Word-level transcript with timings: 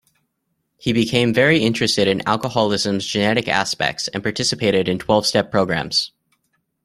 He 0.77 0.93
became 0.93 1.31
very 1.31 1.59
interested 1.61 2.07
in 2.07 2.27
alcoholism's 2.27 3.05
genetic 3.05 3.47
aspects, 3.47 4.07
and 4.07 4.23
participated 4.23 4.89
in 4.89 4.97
Twelve-Step 4.97 5.51
Programs. 5.51 6.11